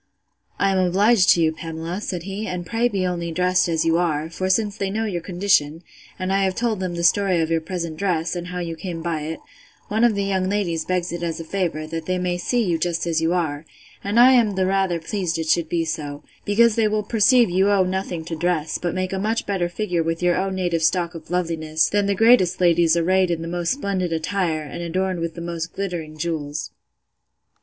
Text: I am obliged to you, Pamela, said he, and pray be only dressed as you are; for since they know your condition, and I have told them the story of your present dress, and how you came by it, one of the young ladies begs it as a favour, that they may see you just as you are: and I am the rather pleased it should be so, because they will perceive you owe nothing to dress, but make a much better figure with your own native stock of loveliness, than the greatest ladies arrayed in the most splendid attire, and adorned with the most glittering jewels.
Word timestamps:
I 0.57 0.71
am 0.71 0.79
obliged 0.79 1.29
to 1.33 1.41
you, 1.43 1.51
Pamela, 1.51 2.01
said 2.01 2.23
he, 2.23 2.47
and 2.47 2.65
pray 2.65 2.87
be 2.87 3.05
only 3.05 3.31
dressed 3.31 3.69
as 3.69 3.85
you 3.85 3.97
are; 3.99 4.31
for 4.31 4.49
since 4.49 4.75
they 4.75 4.89
know 4.89 5.05
your 5.05 5.21
condition, 5.21 5.83
and 6.17 6.33
I 6.33 6.41
have 6.41 6.55
told 6.55 6.79
them 6.79 6.95
the 6.95 7.03
story 7.03 7.39
of 7.39 7.51
your 7.51 7.61
present 7.61 7.97
dress, 7.97 8.35
and 8.35 8.47
how 8.47 8.57
you 8.57 8.75
came 8.75 9.03
by 9.03 9.21
it, 9.21 9.39
one 9.89 10.03
of 10.03 10.15
the 10.15 10.23
young 10.23 10.49
ladies 10.49 10.85
begs 10.85 11.11
it 11.11 11.21
as 11.21 11.39
a 11.39 11.43
favour, 11.43 11.85
that 11.85 12.07
they 12.07 12.17
may 12.17 12.39
see 12.39 12.63
you 12.63 12.79
just 12.79 13.05
as 13.05 13.21
you 13.21 13.33
are: 13.33 13.63
and 14.03 14.19
I 14.19 14.31
am 14.31 14.55
the 14.55 14.65
rather 14.65 14.99
pleased 14.99 15.37
it 15.37 15.49
should 15.49 15.69
be 15.69 15.85
so, 15.85 16.23
because 16.45 16.73
they 16.73 16.87
will 16.87 17.03
perceive 17.03 17.51
you 17.51 17.69
owe 17.69 17.83
nothing 17.83 18.25
to 18.25 18.35
dress, 18.35 18.79
but 18.79 18.95
make 18.95 19.13
a 19.13 19.19
much 19.19 19.45
better 19.45 19.69
figure 19.69 20.01
with 20.01 20.23
your 20.23 20.35
own 20.35 20.55
native 20.55 20.81
stock 20.81 21.13
of 21.13 21.29
loveliness, 21.29 21.87
than 21.87 22.07
the 22.07 22.15
greatest 22.15 22.59
ladies 22.59 22.97
arrayed 22.97 23.29
in 23.29 23.43
the 23.43 23.47
most 23.47 23.73
splendid 23.73 24.11
attire, 24.11 24.63
and 24.63 24.81
adorned 24.81 25.19
with 25.19 25.35
the 25.35 25.41
most 25.41 25.73
glittering 25.73 26.17
jewels. 26.17 26.71